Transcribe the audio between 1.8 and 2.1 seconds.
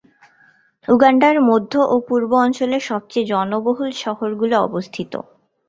ও